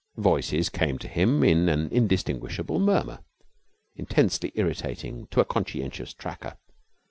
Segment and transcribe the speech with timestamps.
[0.17, 3.19] Voices came to him in an indistinguishable murmur,
[3.95, 6.57] intensely irritating to a conscientious tracker.